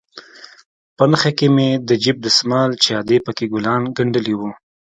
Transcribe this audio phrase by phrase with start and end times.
[0.97, 4.51] په نخښه کښې مې د جيب دسمال چې ادې پکښې ګلان گنډلي وو.